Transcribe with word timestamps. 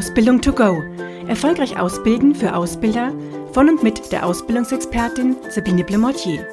Ausbildung 0.00 0.40
to 0.40 0.50
go. 0.54 0.82
Erfolgreich 1.28 1.78
ausbilden 1.78 2.34
für 2.34 2.54
Ausbilder 2.54 3.12
von 3.52 3.68
und 3.68 3.82
mit 3.82 4.10
der 4.10 4.24
Ausbildungsexpertin 4.24 5.36
Sabine 5.50 5.84
Blemortier. 5.84 6.48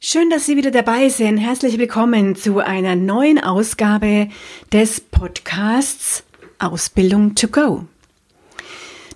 Schön, 0.00 0.30
dass 0.30 0.46
Sie 0.46 0.56
wieder 0.56 0.70
dabei 0.70 1.10
sind. 1.10 1.36
Herzlich 1.36 1.76
willkommen 1.76 2.34
zu 2.34 2.60
einer 2.60 2.96
neuen 2.96 3.38
Ausgabe 3.38 4.30
des 4.72 5.02
Podcasts 5.02 6.24
Ausbildung 6.58 7.34
to 7.34 7.48
go. 7.48 7.84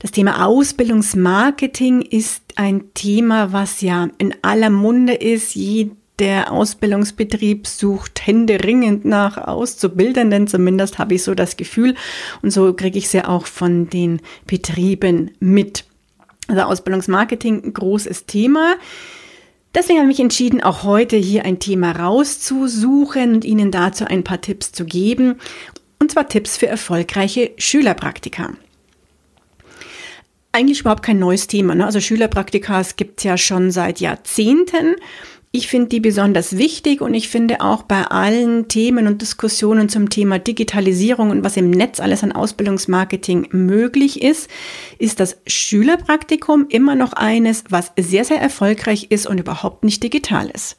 Das 0.01 0.11
Thema 0.11 0.45
Ausbildungsmarketing 0.45 2.03
ist 2.03 2.43
ein 2.57 2.93
Thema, 2.93 3.55
was 3.55 3.81
ja 3.81 4.09
in 4.19 4.35
aller 4.43 4.69
Munde 4.69 5.15
ist. 5.15 5.55
Jeder 5.55 5.97
der 6.19 6.53
Ausbildungsbetrieb 6.53 7.67
sucht 7.67 8.27
händeringend 8.27 9.05
nach 9.05 9.37
Auszubildenden, 9.37 10.47
zumindest 10.47 10.99
habe 10.99 11.15
ich 11.15 11.25
so 11.25 11.35
das 11.35 11.57
Gefühl. 11.57 11.95
Und 12.43 12.53
so 12.53 12.73
kriege 12.73 12.99
ich 12.99 13.07
es 13.07 13.13
ja 13.13 13.29
auch 13.29 13.47
von 13.47 13.89
den 13.89 14.21
Betrieben 14.47 15.33
mit. 15.41 15.85
Also 16.47 16.63
Ausbildungsmarketing, 16.63 17.65
ein 17.65 17.73
großes 17.73 18.27
Thema. 18.27 18.77
Deswegen 19.75 19.99
habe 19.99 20.11
ich 20.11 20.19
mich 20.19 20.25
entschieden, 20.25 20.63
auch 20.63 20.85
heute 20.85 21.17
hier 21.17 21.45
ein 21.45 21.59
Thema 21.59 21.93
rauszusuchen 21.93 23.35
und 23.35 23.45
Ihnen 23.45 23.73
dazu 23.73 24.05
ein 24.05 24.23
paar 24.23 24.41
Tipps 24.41 24.71
zu 24.71 24.85
geben. 24.85 25.37
Und 25.99 26.13
zwar 26.13 26.29
Tipps 26.29 26.57
für 26.57 26.69
erfolgreiche 26.69 27.53
Schülerpraktika 27.57 28.53
eigentlich 30.55 30.81
überhaupt 30.81 31.03
kein 31.03 31.19
neues 31.19 31.49
Thema. 31.49 31.75
Ne? 31.75 31.85
Also 31.85 32.01
Schülerpraktikas 32.01 32.95
gibt 32.95 33.19
es 33.19 33.25
ja 33.25 33.37
schon 33.37 33.73
seit 33.73 33.99
Jahrzehnten. 33.99 34.95
Ich 35.57 35.69
finde 35.69 35.87
die 35.87 36.01
besonders 36.01 36.59
wichtig 36.59 37.01
und 37.01 37.15
ich 37.15 37.29
finde 37.29 37.61
auch 37.61 37.85
bei 37.85 38.03
allen 38.03 38.67
Themen 38.67 39.07
und 39.07 39.23
Diskussionen 39.23 39.89
zum 39.89 40.11
Thema 40.11 40.41
Digitalisierung 40.41 41.31
und 41.31 41.45
was 41.45 41.57
im 41.57 41.71
Netz 41.71 42.01
alles 42.01 42.25
an 42.25 42.33
Ausbildungsmarketing 42.33 43.51
möglich 43.53 44.21
ist, 44.21 44.51
ist 44.99 45.21
das 45.21 45.37
Schülerpraktikum 45.47 46.67
immer 46.71 46.97
noch 46.97 47.13
eines, 47.13 47.63
was 47.69 47.93
sehr, 47.97 48.25
sehr 48.25 48.41
erfolgreich 48.41 49.13
ist 49.13 49.29
und 49.29 49.39
überhaupt 49.39 49.85
nicht 49.85 50.03
digital 50.03 50.51
ist. 50.51 50.77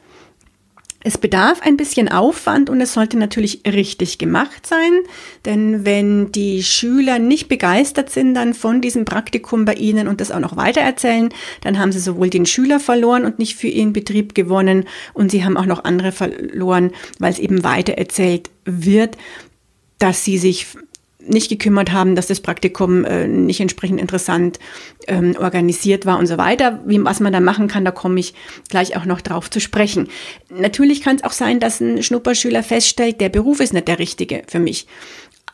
Es 1.07 1.19
bedarf 1.19 1.61
ein 1.61 1.77
bisschen 1.77 2.09
Aufwand 2.09 2.67
und 2.67 2.81
es 2.81 2.93
sollte 2.93 3.15
natürlich 3.15 3.61
richtig 3.67 4.17
gemacht 4.17 4.65
sein, 4.65 4.91
denn 5.45 5.85
wenn 5.85 6.31
die 6.31 6.63
Schüler 6.63 7.19
nicht 7.19 7.47
begeistert 7.47 8.09
sind 8.09 8.33
dann 8.33 8.55
von 8.55 8.81
diesem 8.81 9.05
Praktikum 9.05 9.65
bei 9.65 9.75
Ihnen 9.75 10.07
und 10.07 10.19
das 10.19 10.31
auch 10.31 10.39
noch 10.39 10.57
weitererzählen, 10.57 11.29
dann 11.61 11.77
haben 11.77 11.91
Sie 11.91 11.99
sowohl 11.99 12.31
den 12.31 12.47
Schüler 12.47 12.79
verloren 12.79 13.23
und 13.23 13.37
nicht 13.37 13.55
für 13.55 13.67
Ihren 13.67 13.93
Betrieb 13.93 14.33
gewonnen 14.33 14.85
und 15.13 15.29
Sie 15.29 15.45
haben 15.45 15.57
auch 15.57 15.67
noch 15.67 15.83
andere 15.83 16.11
verloren, 16.11 16.89
weil 17.19 17.31
es 17.31 17.37
eben 17.37 17.63
weitererzählt 17.63 18.49
wird, 18.65 19.15
dass 19.99 20.23
Sie 20.23 20.39
sich 20.39 20.65
nicht 21.27 21.49
gekümmert 21.49 21.91
haben, 21.91 22.15
dass 22.15 22.27
das 22.27 22.39
Praktikum 22.39 23.05
äh, 23.05 23.27
nicht 23.27 23.59
entsprechend 23.59 23.99
interessant 23.99 24.59
ähm, 25.07 25.35
organisiert 25.39 26.05
war 26.05 26.19
und 26.19 26.27
so 26.27 26.37
weiter. 26.37 26.79
Wie, 26.85 27.03
was 27.03 27.19
man 27.19 27.33
da 27.33 27.39
machen 27.39 27.67
kann, 27.67 27.85
da 27.85 27.91
komme 27.91 28.19
ich 28.19 28.33
gleich 28.69 28.97
auch 28.97 29.05
noch 29.05 29.21
drauf 29.21 29.49
zu 29.49 29.59
sprechen. 29.59 30.07
Natürlich 30.49 31.01
kann 31.01 31.17
es 31.17 31.23
auch 31.23 31.31
sein, 31.31 31.59
dass 31.59 31.79
ein 31.79 32.03
Schnupperschüler 32.03 32.63
feststellt, 32.63 33.21
der 33.21 33.29
Beruf 33.29 33.59
ist 33.59 33.73
nicht 33.73 33.87
der 33.87 33.99
richtige 33.99 34.43
für 34.47 34.59
mich. 34.59 34.87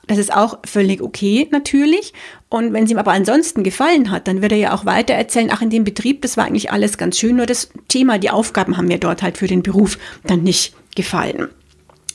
Das 0.08 0.17
ist 0.17 0.33
auch 0.33 0.59
völlig 0.66 1.02
okay, 1.02 1.47
natürlich. 1.52 2.14
Und 2.49 2.73
wenn 2.73 2.83
es 2.83 2.92
ihm 2.92 2.97
aber 2.97 3.11
ansonsten 3.11 3.64
gefallen 3.64 4.11
hat, 4.11 4.27
dann 4.27 4.42
wird 4.42 4.52
er 4.52 4.58
ja 4.58 4.73
auch 4.73 4.86
weiter 4.86 5.14
erzählen, 5.14 5.49
ach, 5.53 5.61
in 5.61 5.69
dem 5.69 5.83
Betrieb, 5.83 6.22
das 6.22 6.38
war 6.38 6.45
eigentlich 6.45 6.72
alles 6.72 6.97
ganz 6.97 7.17
schön, 7.17 7.38
nur 7.38 7.45
das 7.45 7.69
Thema, 7.88 8.17
die 8.17 8.30
Aufgaben 8.30 8.77
haben 8.77 8.88
mir 8.88 8.97
dort 8.97 9.22
halt 9.22 9.38
für 9.38 9.47
den 9.47 9.64
Beruf 9.64 9.97
dann 10.25 10.44
nicht 10.44 10.73
gefallen. 10.95 11.49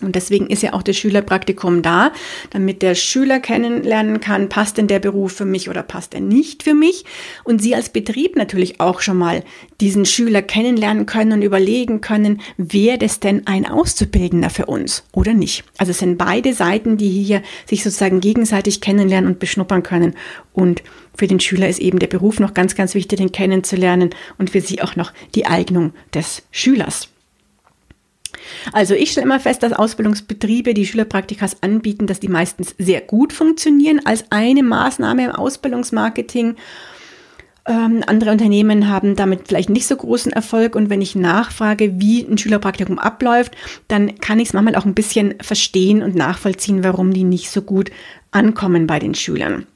Und 0.02 0.14
deswegen 0.14 0.46
ist 0.48 0.62
ja 0.62 0.72
auch 0.72 0.82
das 0.82 0.96
Schülerpraktikum 0.96 1.82
da, 1.82 2.12
damit 2.50 2.82
der 2.82 2.94
Schüler 2.94 3.40
kennenlernen 3.40 4.20
kann, 4.20 4.48
passt 4.48 4.78
denn 4.78 4.86
der 4.86 4.98
Beruf 4.98 5.32
für 5.32 5.44
mich 5.44 5.68
oder 5.68 5.82
passt 5.82 6.14
er 6.14 6.20
nicht 6.20 6.62
für 6.62 6.74
mich. 6.74 7.04
Und 7.44 7.62
Sie 7.62 7.74
als 7.74 7.88
Betrieb 7.88 8.36
natürlich 8.36 8.80
auch 8.80 9.00
schon 9.00 9.18
mal 9.18 9.42
diesen 9.80 10.04
Schüler 10.04 10.42
kennenlernen 10.42 11.06
können 11.06 11.32
und 11.32 11.42
überlegen 11.42 12.00
können, 12.00 12.40
wäre 12.56 12.98
das 12.98 13.20
denn 13.20 13.46
ein 13.46 13.66
Auszubildender 13.66 14.50
für 14.50 14.66
uns 14.66 15.04
oder 15.12 15.34
nicht. 15.34 15.64
Also 15.78 15.90
es 15.90 15.98
sind 15.98 16.18
beide 16.18 16.54
Seiten, 16.54 16.96
die 16.96 17.08
hier 17.08 17.42
sich 17.66 17.82
sozusagen 17.82 18.20
gegenseitig 18.20 18.80
kennenlernen 18.80 19.30
und 19.30 19.38
beschnuppern 19.38 19.82
können. 19.82 20.14
Und 20.52 20.82
für 21.16 21.26
den 21.26 21.40
Schüler 21.40 21.68
ist 21.68 21.80
eben 21.80 21.98
der 21.98 22.06
Beruf 22.06 22.40
noch 22.40 22.54
ganz, 22.54 22.74
ganz 22.74 22.94
wichtig, 22.94 23.18
den 23.18 23.32
kennenzulernen 23.32 24.10
und 24.38 24.50
für 24.50 24.60
Sie 24.60 24.82
auch 24.82 24.96
noch 24.96 25.12
die 25.34 25.46
Eignung 25.46 25.92
des 26.14 26.42
Schülers. 26.50 27.08
Also 28.72 28.94
ich 28.94 29.12
stelle 29.12 29.26
immer 29.26 29.40
fest, 29.40 29.62
dass 29.62 29.72
Ausbildungsbetriebe, 29.72 30.74
die 30.74 30.86
Schülerpraktikas 30.86 31.62
anbieten, 31.62 32.06
dass 32.06 32.20
die 32.20 32.28
meistens 32.28 32.74
sehr 32.78 33.00
gut 33.00 33.32
funktionieren 33.32 34.00
als 34.04 34.24
eine 34.30 34.62
Maßnahme 34.62 35.24
im 35.26 35.30
Ausbildungsmarketing. 35.32 36.56
Ähm, 37.68 38.04
andere 38.06 38.30
Unternehmen 38.30 38.88
haben 38.88 39.16
damit 39.16 39.48
vielleicht 39.48 39.70
nicht 39.70 39.86
so 39.86 39.96
großen 39.96 40.32
Erfolg 40.32 40.76
und 40.76 40.88
wenn 40.88 41.02
ich 41.02 41.16
nachfrage, 41.16 42.00
wie 42.00 42.22
ein 42.22 42.38
Schülerpraktikum 42.38 42.98
abläuft, 42.98 43.56
dann 43.88 44.18
kann 44.20 44.38
ich 44.38 44.48
es 44.48 44.54
manchmal 44.54 44.76
auch 44.76 44.84
ein 44.84 44.94
bisschen 44.94 45.34
verstehen 45.40 46.02
und 46.02 46.14
nachvollziehen, 46.14 46.84
warum 46.84 47.12
die 47.12 47.24
nicht 47.24 47.50
so 47.50 47.62
gut 47.62 47.90
ankommen 48.30 48.86
bei 48.86 49.00
den 49.00 49.14
Schülern. 49.14 49.66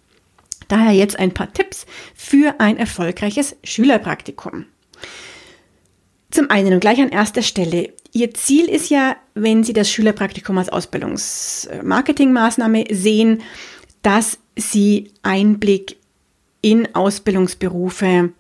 Daher 0.69 0.93
jetzt 0.93 1.19
ein 1.19 1.35
paar 1.35 1.53
Tipps 1.53 1.85
für 2.15 2.55
ein 2.61 2.77
erfolgreiches 2.77 3.57
Schülerpraktikum. 3.65 4.67
Zum 6.31 6.49
einen 6.49 6.75
und 6.75 6.81
gleich 6.81 7.01
an 7.01 7.09
erster 7.09 7.43
Stelle, 7.43 7.93
Ihr 8.13 8.35
Ziel 8.35 8.69
ist 8.69 8.91
ja, 8.91 9.17
wenn 9.35 9.65
Sie 9.65 9.73
das 9.73 9.91
Schülerpraktikum 9.91 10.59
als 10.59 10.69
Ausbildungsmarketingmaßnahme 10.69 12.85
sehen, 12.91 13.41
dass 14.03 14.39
Sie 14.57 15.13
Einblick 15.23 15.97
in 16.61 16.95
Ausbildungsberufe 16.95 18.35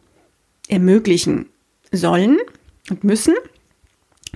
ermöglichen 0.68 1.46
sollen 1.92 2.38
und 2.90 3.04
müssen 3.04 3.32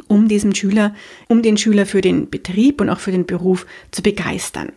um 0.08 0.28
diesen 0.28 0.54
Schüler, 0.54 0.94
um 1.28 1.42
den 1.42 1.56
Schüler 1.56 1.86
für 1.86 2.00
den 2.00 2.28
Betrieb 2.28 2.80
und 2.80 2.90
auch 2.90 2.98
für 2.98 3.12
den 3.12 3.26
Beruf 3.26 3.66
zu 3.90 4.02
begeistern. 4.02 4.72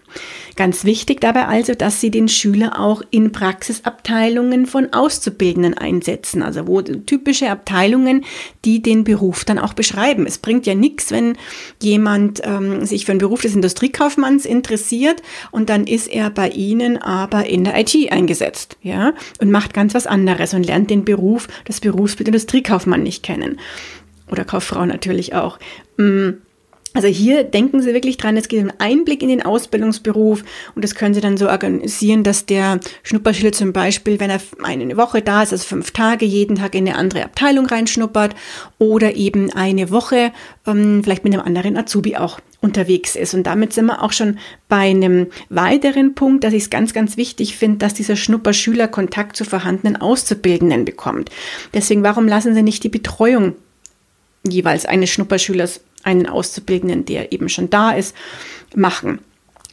Ganz 0.55 0.85
wichtig 0.85 1.21
dabei 1.21 1.45
also, 1.47 1.73
dass 1.73 2.01
Sie 2.01 2.11
den 2.11 2.27
Schüler 2.27 2.79
auch 2.79 3.01
in 3.11 3.31
Praxisabteilungen 3.31 4.65
von 4.65 4.93
Auszubildenden 4.93 5.73
einsetzen, 5.75 6.41
also 6.41 6.67
wo 6.67 6.81
typische 6.81 7.49
Abteilungen, 7.49 8.25
die 8.65 8.81
den 8.81 9.03
Beruf 9.03 9.45
dann 9.45 9.59
auch 9.59 9.73
beschreiben. 9.73 10.25
Es 10.25 10.37
bringt 10.37 10.65
ja 10.65 10.75
nichts, 10.75 11.11
wenn 11.11 11.37
jemand 11.81 12.41
ähm, 12.43 12.85
sich 12.85 13.05
für 13.05 13.13
den 13.13 13.19
Beruf 13.19 13.41
des 13.41 13.55
Industriekaufmanns 13.55 14.45
interessiert 14.45 15.21
und 15.51 15.69
dann 15.69 15.87
ist 15.87 16.07
er 16.07 16.29
bei 16.29 16.49
Ihnen 16.49 16.97
aber 16.97 17.47
in 17.47 17.63
der 17.63 17.79
IT 17.79 18.11
eingesetzt, 18.11 18.77
ja, 18.81 19.13
und 19.39 19.51
macht 19.51 19.73
ganz 19.73 19.93
was 19.93 20.07
anderes 20.07 20.53
und 20.53 20.65
lernt 20.65 20.89
den 20.89 21.05
Beruf, 21.05 21.47
das 21.65 21.79
Berufsbild 21.79 22.27
Industriekaufmann 22.27 23.03
nicht 23.03 23.23
kennen 23.23 23.57
oder 24.29 24.45
Kauffrau 24.45 24.85
natürlich 24.85 25.33
auch. 25.33 25.59
Mm, 25.97 26.29
also 26.97 27.09
hier 27.09 27.43
denken 27.43 27.79
Sie 27.79 27.93
wirklich 27.93 28.17
dran, 28.17 28.37
es 28.37 28.47
geht 28.47 28.63
um 28.63 28.71
Einblick 28.79 29.21
in 29.21 29.29
den 29.29 29.43
Ausbildungsberuf 29.45 30.43
und 30.73 30.83
das 30.83 30.95
können 30.95 31.13
Sie 31.13 31.21
dann 31.21 31.37
so 31.37 31.47
organisieren, 31.47 32.23
dass 32.23 32.47
der 32.47 32.79
Schnupperschüler 33.03 33.51
zum 33.51 33.71
Beispiel, 33.71 34.19
wenn 34.19 34.31
er 34.31 34.41
eine 34.63 34.97
Woche 34.97 35.21
da 35.21 35.43
ist, 35.43 35.51
also 35.51 35.63
fünf 35.63 35.91
Tage, 35.91 36.25
jeden 36.25 36.55
Tag 36.55 36.73
in 36.73 36.87
eine 36.87 36.97
andere 36.97 37.23
Abteilung 37.23 37.67
reinschnuppert 37.67 38.35
oder 38.79 39.15
eben 39.15 39.53
eine 39.53 39.91
Woche 39.91 40.31
ähm, 40.65 41.01
vielleicht 41.03 41.23
mit 41.23 41.33
einem 41.33 41.45
anderen 41.45 41.77
Azubi 41.77 42.15
auch 42.15 42.39
unterwegs 42.61 43.15
ist. 43.15 43.35
Und 43.35 43.43
damit 43.43 43.73
sind 43.73 43.85
wir 43.85 44.01
auch 44.01 44.11
schon 44.11 44.39
bei 44.67 44.89
einem 44.89 45.27
weiteren 45.49 46.15
Punkt, 46.15 46.43
dass 46.43 46.53
ich 46.53 46.63
es 46.63 46.69
ganz, 46.71 46.93
ganz 46.93 47.15
wichtig 47.15 47.55
finde, 47.57 47.77
dass 47.77 47.93
dieser 47.93 48.15
Schnupperschüler 48.15 48.87
Kontakt 48.87 49.35
zu 49.35 49.45
vorhandenen 49.45 50.01
Auszubildenden 50.01 50.83
bekommt. 50.83 51.29
Deswegen, 51.75 52.01
warum 52.01 52.27
lassen 52.27 52.55
Sie 52.55 52.63
nicht 52.63 52.83
die 52.83 52.89
Betreuung 52.89 53.53
jeweils 54.51 54.85
eines 54.85 55.09
Schnupperschülers 55.09 55.81
einen 56.03 56.27
Auszubildenden, 56.27 57.05
der 57.05 57.31
eben 57.31 57.49
schon 57.49 57.69
da 57.69 57.91
ist, 57.91 58.15
machen. 58.75 59.19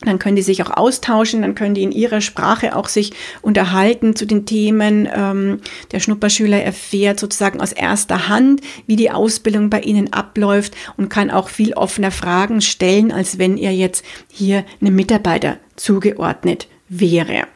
Dann 0.00 0.19
können 0.19 0.37
die 0.37 0.43
sich 0.43 0.62
auch 0.62 0.71
austauschen, 0.71 1.43
dann 1.43 1.55
können 1.55 1.75
die 1.75 1.82
in 1.82 1.93
ihrer 1.93 2.21
Sprache 2.21 2.76
auch 2.76 2.88
sich 2.88 3.12
unterhalten 3.43 4.17
zu 4.17 4.26
den 4.26 4.44
Themen. 4.44 5.09
Ähm, 5.12 5.61
der 5.93 6.00
Schnupperschüler 6.00 6.62
erfährt 6.62 7.21
sozusagen 7.21 7.61
aus 7.61 7.73
erster 7.73 8.29
Hand, 8.29 8.61
wie 8.87 8.97
die 8.97 9.11
Ausbildung 9.11 9.71
bei 9.71 9.81
ihnen 9.81 10.12
abläuft 10.12 10.75
und 10.97 11.09
kann 11.09 11.31
auch 11.31 11.49
viel 11.49 11.73
offener 11.75 12.11
Fragen 12.11 12.61
stellen, 12.61 13.12
als 13.12 13.38
wenn 13.38 13.56
er 13.56 13.73
jetzt 13.73 14.05
hier 14.29 14.65
einem 14.81 14.94
Mitarbeiter 14.94 15.59
zugeordnet 15.77 16.69
wäre. 16.88 17.47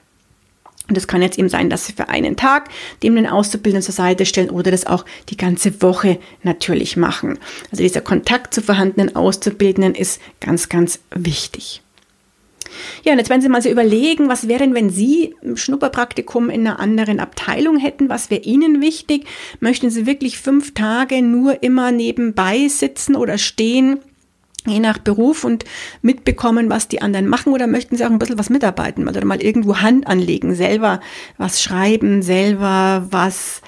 Und 0.89 0.97
es 0.97 1.07
kann 1.07 1.23
jetzt 1.23 1.39
eben 1.39 1.49
sein, 1.49 1.69
dass 1.69 1.87
Sie 1.87 1.93
für 1.93 2.09
einen 2.09 2.37
Tag 2.37 2.71
dem 3.03 3.15
den 3.17 3.27
Auszubildenden 3.27 3.85
zur 3.85 3.95
Seite 3.95 4.25
stellen 4.25 4.51
oder 4.51 4.71
das 4.71 4.87
auch 4.87 5.05
die 5.29 5.37
ganze 5.37 5.83
Woche 5.83 6.19
natürlich 6.43 6.97
machen. 6.97 7.39
Also 7.71 7.83
dieser 7.83 8.01
Kontakt 8.01 8.55
zu 8.55 8.63
vorhandenen 8.63 9.15
Auszubildenden 9.15 9.95
ist 9.95 10.21
ganz, 10.41 10.69
ganz 10.69 11.01
wichtig. 11.15 11.83
Ja, 13.05 13.13
und 13.13 13.19
jetzt 13.19 13.31
werden 13.31 13.41
Sie 13.41 13.49
mal 13.49 13.63
so 13.63 13.71
überlegen, 13.71 14.29
was 14.29 14.49
wäre 14.49 14.61
denn, 14.61 14.75
wenn 14.75 14.91
Sie 14.91 15.35
ein 15.43 15.57
Schnupperpraktikum 15.57 16.51
in 16.51 16.67
einer 16.67 16.81
anderen 16.81 17.21
Abteilung 17.21 17.79
hätten? 17.79 18.09
Was 18.09 18.31
wäre 18.31 18.43
Ihnen 18.43 18.81
wichtig? 18.81 19.27
Möchten 19.61 19.91
Sie 19.91 20.07
wirklich 20.07 20.39
fünf 20.39 20.75
Tage 20.75 21.23
nur 21.23 21.63
immer 21.63 21.93
nebenbei 21.93 22.69
sitzen 22.69 23.17
oder 23.17 23.39
stehen? 23.39 24.01
Je 24.69 24.81
nach 24.81 24.99
Beruf 24.99 25.45
und 25.45 25.65
mitbekommen, 26.03 26.71
was 26.71 26.89
die 26.89 27.03
anderen 27.03 27.27
machen 27.27 27.53
oder 27.53 27.67
möchten 27.67 27.97
sie 27.97 28.05
auch 28.05 28.11
ein 28.11 28.19
bisschen 28.19 28.39
was 28.39 28.51
mitarbeiten 28.51 29.09
oder 29.09 29.25
mal 29.25 29.43
irgendwo 29.43 29.79
Hand 29.79 30.07
anlegen, 30.07 30.55
selber 30.55 31.01
was 31.37 31.63
schreiben, 31.63 32.23
selber 32.23 33.07
was 33.11 33.63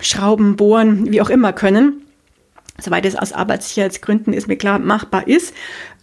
schrauben, 0.00 0.56
bohren, 0.56 1.10
wie 1.10 1.20
auch 1.20 1.30
immer 1.30 1.52
können. 1.52 2.02
Soweit 2.80 3.04
es 3.06 3.16
aus 3.16 3.32
Arbeitssicherheitsgründen 3.32 4.32
ist 4.32 4.46
mir 4.46 4.56
klar 4.56 4.78
machbar 4.78 5.26
ist. 5.26 5.52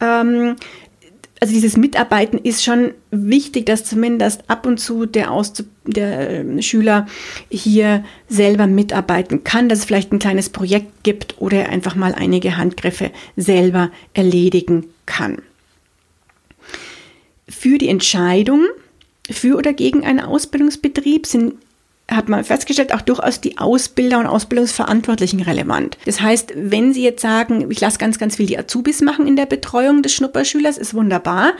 Ähm, 0.02 0.58
also 1.42 1.54
dieses 1.54 1.76
Mitarbeiten 1.78 2.38
ist 2.38 2.64
schon 2.64 2.94
wichtig, 3.12 3.66
dass 3.66 3.84
zumindest 3.84 4.50
ab 4.50 4.66
und 4.66 4.80
zu 4.80 5.06
der, 5.06 5.32
Auszub 5.32 5.68
der 5.86 6.30
ähm, 6.30 6.62
Schüler 6.62 7.08
hier 7.50 8.04
selber 8.30 8.68
mitarbeiten 8.68 9.44
kann, 9.44 9.68
dass 9.68 9.80
es 9.80 9.86
vielleicht 9.86 10.14
ein 10.14 10.20
kleines 10.20 10.50
Projekt 10.50 11.04
gibt 11.04 11.36
oder 11.40 11.70
einfach 11.70 11.96
mal 11.96 12.16
einige 12.16 12.58
Handgriffe 12.58 13.12
selber 13.36 13.92
erledigen 14.14 14.86
kann. 15.06 15.42
Für 17.50 17.78
die 17.78 17.90
Entscheidung 17.90 18.66
für 19.30 19.58
oder 19.58 19.74
gegen 19.74 20.06
einen 20.06 20.20
Ausbildungsbetrieb 20.20 21.26
sind 21.26 21.56
hat 22.10 22.30
man 22.30 22.44
festgestellt, 22.44 22.94
auch 22.94 23.02
durchaus 23.02 23.42
die 23.42 23.58
Ausbilder 23.58 24.20
und 24.20 24.28
Ausbildungsverantwortlichen 24.28 25.42
relevant. 25.42 25.98
Das 26.06 26.22
heißt, 26.22 26.54
wenn 26.56 26.94
Sie 26.94 27.04
jetzt 27.04 27.22
sagen, 27.22 27.70
ich 27.72 27.82
lasse 27.82 27.98
ganz, 27.98 28.20
ganz 28.20 28.36
viel 28.36 28.46
die 28.46 28.58
Azubis 28.58 29.02
machen 29.02 29.28
in 29.28 29.36
der 29.36 29.48
Betreuung 29.48 30.04
des 30.04 30.14
Schnupperschülers, 30.14 30.78
ist 30.78 30.94
wunderbar. 30.94 31.54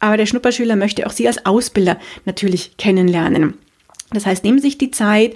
Aber 0.00 0.16
der 0.16 0.26
Schnupperschüler 0.26 0.76
möchte 0.76 1.06
auch 1.06 1.12
Sie 1.12 1.26
als 1.26 1.46
Ausbilder 1.46 1.98
natürlich 2.24 2.76
kennenlernen. 2.76 3.54
Das 4.12 4.26
heißt, 4.26 4.44
nehmen 4.44 4.58
Sie 4.58 4.68
sich 4.68 4.78
die 4.78 4.90
Zeit, 4.90 5.34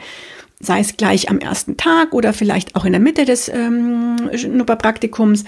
sei 0.61 0.81
es 0.81 0.97
gleich 0.97 1.31
am 1.31 1.39
ersten 1.39 1.77
Tag 1.77 2.13
oder 2.13 2.33
vielleicht 2.33 2.75
auch 2.75 2.85
in 2.85 2.93
der 2.93 3.01
Mitte 3.01 3.25
des 3.25 3.49
ähm, 3.49 4.17
Schnupperpraktikums, 4.35 5.45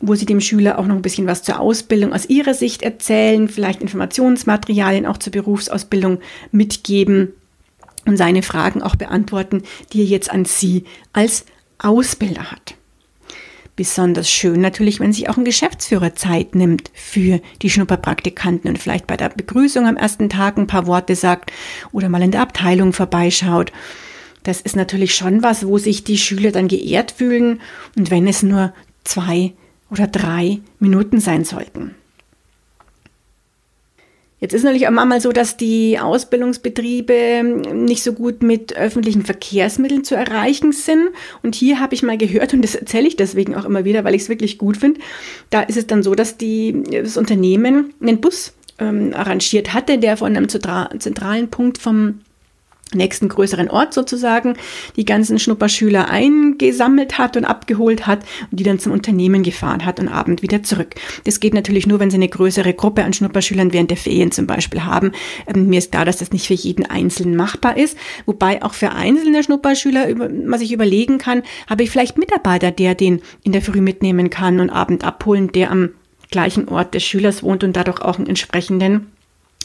wo 0.00 0.14
Sie 0.14 0.24
dem 0.24 0.40
Schüler 0.40 0.78
auch 0.78 0.86
noch 0.86 0.96
ein 0.96 1.02
bisschen 1.02 1.26
was 1.26 1.42
zur 1.42 1.60
Ausbildung 1.60 2.14
aus 2.14 2.30
Ihrer 2.30 2.54
Sicht 2.54 2.82
erzählen, 2.82 3.48
vielleicht 3.48 3.82
Informationsmaterialien 3.82 5.04
auch 5.04 5.18
zur 5.18 5.32
Berufsausbildung 5.32 6.20
mitgeben 6.50 7.34
und 8.06 8.16
seine 8.16 8.42
Fragen 8.42 8.82
auch 8.82 8.96
beantworten, 8.96 9.62
die 9.92 10.00
er 10.00 10.06
jetzt 10.06 10.30
an 10.30 10.44
Sie 10.44 10.84
als 11.12 11.44
Ausbilder 11.78 12.50
hat. 12.50 12.74
Besonders 13.76 14.30
schön 14.30 14.60
natürlich, 14.60 15.00
wenn 15.00 15.12
sich 15.12 15.28
auch 15.28 15.36
ein 15.36 15.44
Geschäftsführer 15.44 16.14
Zeit 16.14 16.54
nimmt 16.54 16.92
für 16.94 17.40
die 17.60 17.70
Schnupperpraktikanten 17.70 18.70
und 18.70 18.78
vielleicht 18.78 19.08
bei 19.08 19.16
der 19.16 19.30
Begrüßung 19.30 19.88
am 19.88 19.96
ersten 19.96 20.28
Tag 20.28 20.56
ein 20.56 20.68
paar 20.68 20.86
Worte 20.86 21.16
sagt 21.16 21.52
oder 21.90 22.08
mal 22.08 22.22
in 22.22 22.30
der 22.30 22.42
Abteilung 22.42 22.92
vorbeischaut. 22.92 23.72
Das 24.44 24.60
ist 24.60 24.76
natürlich 24.76 25.14
schon 25.16 25.42
was, 25.42 25.66
wo 25.66 25.78
sich 25.78 26.04
die 26.04 26.18
Schüler 26.18 26.52
dann 26.52 26.68
geehrt 26.68 27.10
fühlen 27.10 27.60
und 27.96 28.12
wenn 28.12 28.28
es 28.28 28.44
nur 28.44 28.72
zwei 29.02 29.54
oder 29.90 30.06
drei 30.06 30.60
Minuten 30.78 31.18
sein 31.18 31.44
sollten. 31.44 31.96
Jetzt 34.44 34.52
ist 34.52 34.62
natürlich 34.62 34.86
auch 34.86 34.92
manchmal 34.92 35.22
so, 35.22 35.32
dass 35.32 35.56
die 35.56 35.98
Ausbildungsbetriebe 35.98 37.42
nicht 37.72 38.02
so 38.02 38.12
gut 38.12 38.42
mit 38.42 38.76
öffentlichen 38.76 39.24
Verkehrsmitteln 39.24 40.04
zu 40.04 40.16
erreichen 40.16 40.72
sind. 40.72 41.08
Und 41.42 41.54
hier 41.54 41.80
habe 41.80 41.94
ich 41.94 42.02
mal 42.02 42.18
gehört, 42.18 42.52
und 42.52 42.60
das 42.60 42.74
erzähle 42.74 43.08
ich 43.08 43.16
deswegen 43.16 43.54
auch 43.54 43.64
immer 43.64 43.86
wieder, 43.86 44.04
weil 44.04 44.14
ich 44.14 44.20
es 44.20 44.28
wirklich 44.28 44.58
gut 44.58 44.76
finde, 44.76 45.00
da 45.48 45.62
ist 45.62 45.78
es 45.78 45.86
dann 45.86 46.02
so, 46.02 46.14
dass 46.14 46.36
die, 46.36 46.82
das 46.90 47.16
Unternehmen 47.16 47.94
einen 48.02 48.20
Bus 48.20 48.52
ähm, 48.78 49.14
arrangiert 49.14 49.72
hatte, 49.72 49.96
der 49.96 50.18
von 50.18 50.36
einem 50.36 50.50
zentralen 50.50 51.48
Punkt 51.48 51.78
vom 51.78 52.20
nächsten 52.94 53.28
größeren 53.28 53.70
Ort 53.70 53.94
sozusagen 53.94 54.54
die 54.96 55.04
ganzen 55.04 55.38
Schnupperschüler 55.38 56.08
eingesammelt 56.08 57.18
hat 57.18 57.36
und 57.36 57.44
abgeholt 57.44 58.06
hat 58.06 58.20
und 58.50 58.60
die 58.60 58.64
dann 58.64 58.78
zum 58.78 58.92
Unternehmen 58.92 59.42
gefahren 59.42 59.84
hat 59.84 60.00
und 60.00 60.08
abend 60.08 60.42
wieder 60.42 60.62
zurück. 60.62 60.94
Das 61.24 61.40
geht 61.40 61.54
natürlich 61.54 61.86
nur, 61.86 62.00
wenn 62.00 62.10
sie 62.10 62.16
eine 62.16 62.28
größere 62.28 62.74
Gruppe 62.74 63.04
an 63.04 63.12
Schnupperschülern 63.12 63.72
während 63.72 63.90
der 63.90 63.96
Ferien 63.96 64.32
zum 64.32 64.46
Beispiel 64.46 64.84
haben. 64.84 65.12
Ähm, 65.46 65.68
mir 65.68 65.78
ist 65.78 65.92
klar, 65.92 66.04
dass 66.04 66.18
das 66.18 66.32
nicht 66.32 66.46
für 66.46 66.54
jeden 66.54 66.86
Einzelnen 66.86 67.36
machbar 67.36 67.76
ist, 67.76 67.96
wobei 68.26 68.62
auch 68.62 68.74
für 68.74 68.92
einzelne 68.92 69.42
Schnupperschüler, 69.42 70.08
was 70.46 70.60
ich 70.60 70.72
überlegen 70.72 71.18
kann, 71.18 71.42
habe 71.68 71.82
ich 71.82 71.90
vielleicht 71.90 72.18
Mitarbeiter, 72.18 72.70
der 72.70 72.94
den 72.94 73.20
in 73.42 73.52
der 73.52 73.62
Früh 73.62 73.80
mitnehmen 73.80 74.30
kann 74.30 74.60
und 74.60 74.70
abend 74.70 75.04
abholen, 75.04 75.52
der 75.52 75.70
am 75.70 75.90
gleichen 76.30 76.68
Ort 76.68 76.94
des 76.94 77.04
Schülers 77.04 77.42
wohnt 77.42 77.64
und 77.64 77.76
dadurch 77.76 78.00
auch 78.00 78.18
einen 78.18 78.26
entsprechenden 78.26 79.12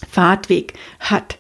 Fahrtweg 0.10 0.74
hat. 1.00 1.38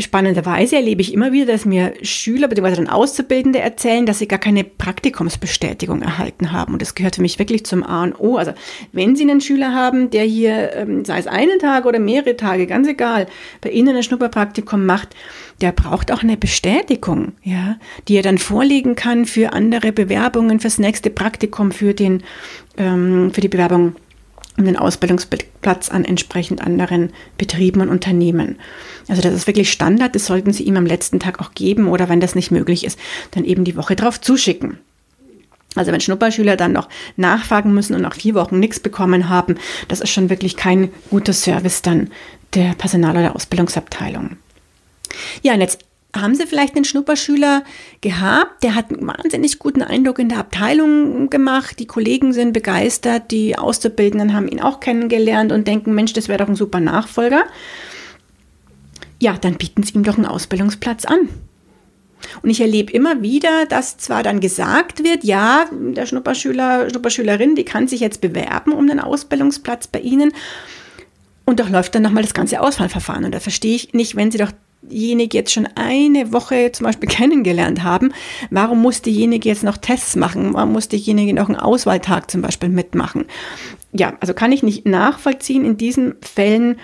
Spannenderweise 0.00 0.76
erlebe 0.76 1.00
ich 1.00 1.12
immer 1.12 1.32
wieder, 1.32 1.46
dass 1.46 1.64
mir 1.64 1.94
Schüler 2.02 2.48
bzw. 2.48 2.76
dann 2.76 2.88
Auszubildende 2.88 3.58
erzählen, 3.58 4.06
dass 4.06 4.18
sie 4.18 4.28
gar 4.28 4.38
keine 4.38 4.64
Praktikumsbestätigung 4.64 6.02
erhalten 6.02 6.52
haben. 6.52 6.72
Und 6.72 6.82
das 6.82 6.94
gehört 6.94 7.16
für 7.16 7.22
mich 7.22 7.38
wirklich 7.38 7.64
zum 7.64 7.82
A 7.82 8.02
und 8.04 8.18
O. 8.18 8.36
Also 8.36 8.52
wenn 8.92 9.16
Sie 9.16 9.22
einen 9.22 9.40
Schüler 9.40 9.74
haben, 9.74 10.10
der 10.10 10.24
hier, 10.24 10.74
ähm, 10.74 11.04
sei 11.04 11.18
es 11.18 11.26
einen 11.26 11.58
Tag 11.58 11.86
oder 11.86 11.98
mehrere 11.98 12.36
Tage, 12.36 12.66
ganz 12.66 12.88
egal, 12.88 13.26
bei 13.60 13.70
Ihnen 13.70 13.96
ein 13.96 14.02
Schnupperpraktikum 14.02 14.86
macht, 14.86 15.14
der 15.60 15.72
braucht 15.72 16.12
auch 16.12 16.22
eine 16.22 16.36
Bestätigung, 16.36 17.32
ja, 17.42 17.76
die 18.08 18.16
er 18.16 18.22
dann 18.22 18.38
vorlegen 18.38 18.94
kann 18.94 19.26
für 19.26 19.52
andere 19.52 19.92
Bewerbungen, 19.92 20.60
fürs 20.60 20.78
nächste 20.78 21.10
Praktikum, 21.10 21.70
für 21.72 21.94
den, 21.94 22.22
ähm, 22.76 23.30
für 23.32 23.40
die 23.40 23.48
Bewerbung 23.48 23.96
um 24.58 24.64
den 24.64 24.76
Ausbildungsplatz 24.76 25.88
an 25.88 26.04
entsprechend 26.04 26.60
anderen 26.60 27.10
Betrieben 27.38 27.80
und 27.80 27.88
Unternehmen. 27.88 28.58
Also 29.08 29.22
das 29.22 29.34
ist 29.34 29.46
wirklich 29.46 29.70
Standard, 29.70 30.14
das 30.14 30.26
sollten 30.26 30.52
Sie 30.52 30.64
ihm 30.64 30.76
am 30.76 30.86
letzten 30.86 31.20
Tag 31.20 31.40
auch 31.40 31.52
geben 31.54 31.88
oder 31.88 32.08
wenn 32.08 32.20
das 32.20 32.34
nicht 32.34 32.50
möglich 32.50 32.84
ist, 32.84 32.98
dann 33.30 33.44
eben 33.44 33.64
die 33.64 33.76
Woche 33.76 33.96
drauf 33.96 34.20
zuschicken. 34.20 34.78
Also 35.76 35.92
wenn 35.92 36.00
Schnupperschüler 36.00 36.56
dann 36.56 36.72
noch 36.72 36.88
nachfragen 37.16 37.72
müssen 37.72 37.94
und 37.94 38.02
nach 38.02 38.14
vier 38.14 38.34
Wochen 38.34 38.58
nichts 38.58 38.80
bekommen 38.80 39.28
haben, 39.28 39.56
das 39.88 40.00
ist 40.00 40.10
schon 40.10 40.28
wirklich 40.28 40.56
kein 40.56 40.90
guter 41.10 41.32
Service 41.32 41.82
dann 41.82 42.10
der 42.54 42.74
Personal- 42.74 43.16
oder 43.16 43.36
Ausbildungsabteilung. 43.36 44.36
Ja, 45.42 45.54
und 45.54 45.60
jetzt 45.60 45.84
haben 46.16 46.34
Sie 46.34 46.46
vielleicht 46.46 46.76
einen 46.76 46.84
Schnupperschüler 46.84 47.62
gehabt, 48.00 48.62
der 48.62 48.74
hat 48.74 48.90
einen 48.90 49.06
wahnsinnig 49.06 49.58
guten 49.58 49.82
Eindruck 49.82 50.18
in 50.18 50.28
der 50.28 50.38
Abteilung 50.38 51.30
gemacht. 51.30 51.78
Die 51.78 51.86
Kollegen 51.86 52.32
sind 52.32 52.52
begeistert, 52.52 53.30
die 53.30 53.56
Auszubildenden 53.56 54.34
haben 54.34 54.48
ihn 54.48 54.60
auch 54.60 54.80
kennengelernt 54.80 55.52
und 55.52 55.66
denken, 55.66 55.94
Mensch, 55.94 56.12
das 56.12 56.28
wäre 56.28 56.38
doch 56.38 56.48
ein 56.48 56.56
super 56.56 56.80
Nachfolger. 56.80 57.44
Ja, 59.20 59.36
dann 59.38 59.54
bieten 59.54 59.82
Sie 59.82 59.94
ihm 59.94 60.02
doch 60.02 60.16
einen 60.16 60.26
Ausbildungsplatz 60.26 61.04
an. 61.04 61.28
Und 62.42 62.50
ich 62.50 62.60
erlebe 62.60 62.92
immer 62.92 63.22
wieder, 63.22 63.66
dass 63.66 63.96
zwar 63.96 64.22
dann 64.22 64.40
gesagt 64.40 65.04
wird, 65.04 65.24
ja, 65.24 65.66
der 65.72 66.06
Schnupperschüler, 66.06 66.90
Schnupperschülerin, 66.90 67.54
die 67.54 67.64
kann 67.64 67.88
sich 67.88 68.00
jetzt 68.00 68.20
bewerben 68.20 68.72
um 68.72 68.90
einen 68.90 69.00
Ausbildungsplatz 69.00 69.86
bei 69.86 70.00
Ihnen. 70.00 70.32
Und 71.46 71.60
doch 71.60 71.68
läuft 71.68 71.94
dann 71.94 72.02
nochmal 72.02 72.22
das 72.22 72.34
ganze 72.34 72.60
Auswahlverfahren. 72.60 73.24
Und 73.24 73.34
da 73.34 73.40
verstehe 73.40 73.74
ich 73.74 73.94
nicht, 73.94 74.16
wenn 74.16 74.30
Sie 74.30 74.38
doch 74.38 74.52
diejenige 74.82 75.36
jetzt 75.36 75.52
schon 75.52 75.68
eine 75.74 76.32
Woche 76.32 76.72
zum 76.72 76.86
Beispiel 76.86 77.08
kennengelernt 77.10 77.82
haben, 77.82 78.12
warum 78.50 78.80
muss 78.82 79.02
diejenige 79.02 79.48
jetzt 79.48 79.64
noch 79.64 79.76
Tests 79.76 80.16
machen? 80.16 80.54
Warum 80.54 80.72
muss 80.72 80.88
diejenige 80.88 81.34
noch 81.34 81.48
einen 81.48 81.58
Auswahltag 81.58 82.30
zum 82.30 82.42
Beispiel 82.42 82.68
mitmachen? 82.68 83.26
Ja, 83.92 84.14
also 84.20 84.34
kann 84.34 84.52
ich 84.52 84.62
nicht 84.62 84.86
nachvollziehen. 84.86 85.64
In 85.64 85.76
diesen 85.76 86.14
Fällen 86.20 86.76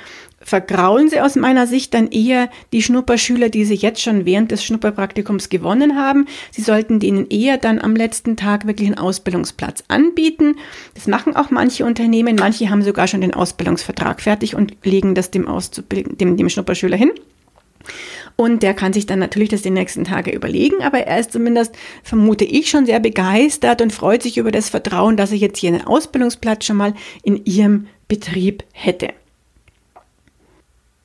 vergraulen 0.47 1.09
sie 1.09 1.21
aus 1.21 1.35
meiner 1.35 1.67
Sicht 1.67 1.93
dann 1.93 2.09
eher 2.09 2.49
die 2.73 2.83
Schnupperschüler, 2.83 3.49
die 3.49 3.65
sie 3.65 3.75
jetzt 3.75 4.01
schon 4.01 4.25
während 4.27 4.53
des 4.53 4.65
Schnupperpraktikums 4.65 5.49
gewonnen 5.49 5.97
haben. 5.97 6.27
Sie 6.53 6.63
sollten 6.63 7.01
denen 7.01 7.29
eher 7.29 7.59
dann 7.59 7.81
am 7.81 7.97
letzten 7.97 8.37
Tag 8.37 8.67
wirklich 8.67 8.89
einen 8.89 8.99
Ausbildungsplatz 8.99 9.83
anbieten. 9.89 10.57
Das 10.95 11.09
machen 11.09 11.35
auch 11.35 11.51
manche 11.51 11.85
Unternehmen. 11.85 12.37
Manche 12.37 12.71
haben 12.71 12.83
sogar 12.83 13.09
schon 13.09 13.23
den 13.23 13.35
Ausbildungsvertrag 13.35 14.21
fertig 14.21 14.55
und 14.55 14.77
legen 14.85 15.15
das 15.15 15.33
dem, 15.33 15.49
Auszubilden, 15.49 16.17
dem, 16.17 16.37
dem 16.37 16.49
Schnupperschüler 16.49 16.97
hin. 16.97 17.11
Und 18.37 18.63
der 18.63 18.75
kann 18.75 18.93
sich 18.93 19.07
dann 19.07 19.19
natürlich 19.19 19.49
das 19.49 19.63
die 19.63 19.71
nächsten 19.71 20.05
Tage 20.05 20.31
überlegen, 20.31 20.83
aber 20.83 20.99
er 20.99 21.19
ist 21.19 21.33
zumindest, 21.33 21.75
vermute 22.03 22.45
ich, 22.45 22.69
schon 22.71 22.87
sehr 22.87 23.01
begeistert 23.01 23.81
und 23.81 23.93
freut 23.93 24.23
sich 24.23 24.39
über 24.39 24.51
das 24.51 24.69
Vertrauen, 24.69 25.17
dass 25.17 25.33
er 25.33 25.39
jetzt 25.39 25.59
hier 25.59 25.73
einen 25.73 25.87
Ausbildungsplatz 25.87 26.67
schon 26.67 26.77
mal 26.77 26.95
in 27.23 27.45
ihrem 27.45 27.87
Betrieb 28.09 28.65
hätte 28.73 29.13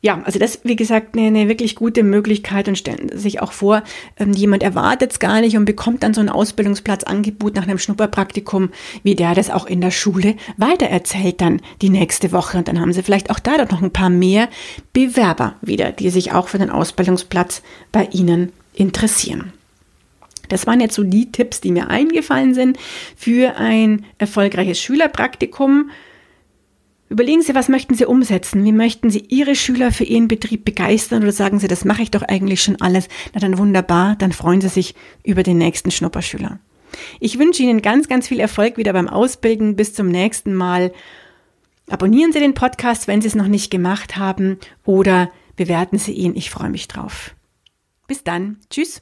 ja, 0.03 0.19
also 0.23 0.39
das, 0.39 0.61
wie 0.63 0.75
gesagt, 0.75 1.15
eine, 1.15 1.27
eine 1.27 1.47
wirklich 1.47 1.75
gute 1.75 2.01
Möglichkeit 2.01 2.67
und 2.67 2.75
stellen 2.75 3.15
sich 3.15 3.39
auch 3.39 3.51
vor, 3.51 3.83
ähm, 4.17 4.33
jemand 4.33 4.63
erwartet 4.63 5.11
es 5.11 5.19
gar 5.19 5.41
nicht 5.41 5.55
und 5.55 5.65
bekommt 5.65 6.01
dann 6.01 6.15
so 6.15 6.21
ein 6.21 6.29
Ausbildungsplatzangebot 6.29 7.55
nach 7.55 7.63
einem 7.63 7.77
Schnupperpraktikum, 7.77 8.69
wie 9.03 9.15
der 9.15 9.35
das 9.35 9.51
auch 9.51 9.67
in 9.67 9.79
der 9.79 9.91
Schule 9.91 10.35
weitererzählt 10.57 11.39
dann 11.39 11.61
die 11.83 11.89
nächste 11.89 12.31
Woche. 12.31 12.57
Und 12.57 12.67
dann 12.67 12.79
haben 12.79 12.93
sie 12.93 13.03
vielleicht 13.03 13.29
auch 13.29 13.39
da 13.39 13.63
noch 13.63 13.83
ein 13.83 13.93
paar 13.93 14.09
mehr 14.09 14.49
Bewerber 14.91 15.55
wieder, 15.61 15.91
die 15.91 16.09
sich 16.09 16.33
auch 16.33 16.47
für 16.47 16.57
den 16.57 16.71
Ausbildungsplatz 16.71 17.61
bei 17.91 18.05
Ihnen 18.11 18.51
interessieren. 18.73 19.53
Das 20.49 20.65
waren 20.65 20.81
jetzt 20.81 20.95
so 20.95 21.03
die 21.03 21.31
Tipps, 21.31 21.61
die 21.61 21.71
mir 21.71 21.89
eingefallen 21.89 22.55
sind 22.55 22.77
für 23.15 23.55
ein 23.55 24.05
erfolgreiches 24.17 24.81
Schülerpraktikum. 24.81 25.91
Überlegen 27.11 27.41
Sie, 27.41 27.53
was 27.53 27.67
möchten 27.67 27.93
Sie 27.93 28.05
umsetzen? 28.05 28.63
Wie 28.63 28.71
möchten 28.71 29.09
Sie 29.09 29.25
Ihre 29.27 29.53
Schüler 29.53 29.91
für 29.91 30.05
Ihren 30.05 30.29
Betrieb 30.29 30.63
begeistern 30.63 31.23
oder 31.23 31.33
sagen 31.33 31.59
Sie, 31.59 31.67
das 31.67 31.83
mache 31.83 32.03
ich 32.03 32.09
doch 32.09 32.21
eigentlich 32.21 32.63
schon 32.63 32.79
alles? 32.79 33.09
Na 33.33 33.41
dann 33.41 33.57
wunderbar, 33.57 34.15
dann 34.15 34.31
freuen 34.31 34.61
Sie 34.61 34.69
sich 34.69 34.95
über 35.25 35.43
den 35.43 35.57
nächsten 35.57 35.91
Schnupperschüler. 35.91 36.59
Ich 37.19 37.37
wünsche 37.37 37.63
Ihnen 37.63 37.81
ganz, 37.81 38.07
ganz 38.07 38.29
viel 38.29 38.39
Erfolg 38.39 38.77
wieder 38.77 38.93
beim 38.93 39.09
Ausbilden. 39.09 39.75
Bis 39.75 39.93
zum 39.93 40.07
nächsten 40.07 40.53
Mal. 40.53 40.93
Abonnieren 41.89 42.31
Sie 42.31 42.39
den 42.39 42.53
Podcast, 42.53 43.09
wenn 43.09 43.19
Sie 43.19 43.27
es 43.27 43.35
noch 43.35 43.47
nicht 43.49 43.71
gemacht 43.71 44.15
haben, 44.15 44.57
oder 44.85 45.29
bewerten 45.57 45.97
Sie 45.97 46.13
ihn. 46.13 46.33
Ich 46.37 46.49
freue 46.49 46.69
mich 46.69 46.87
drauf. 46.87 47.35
Bis 48.07 48.23
dann. 48.23 48.55
Tschüss. 48.69 49.01